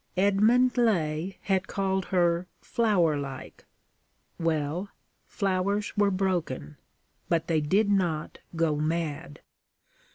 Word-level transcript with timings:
Edmund 0.17 0.77
Laye 0.77 1.37
had 1.43 1.67
called 1.67 2.05
her 2.05 2.47
flower 2.59 3.17
like. 3.19 3.65
Well: 4.39 4.89
flowers 5.27 5.95
were 5.95 6.09
broken, 6.09 6.77
but 7.29 7.45
they 7.45 7.61
did 7.61 7.91
not 7.91 8.39
go 8.55 8.75
mad. 8.77 9.41